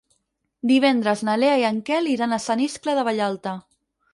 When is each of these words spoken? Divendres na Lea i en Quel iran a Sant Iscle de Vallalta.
Divendres 0.71 1.21
na 1.27 1.35
Lea 1.43 1.59
i 1.65 1.67
en 1.69 1.77
Quel 1.91 2.09
iran 2.15 2.33
a 2.33 2.41
Sant 2.47 2.65
Iscle 2.67 2.97
de 3.01 3.05
Vallalta. 3.11 3.55